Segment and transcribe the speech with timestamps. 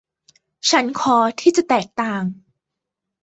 [0.69, 2.23] ฉันขอที่จะแตกต่าง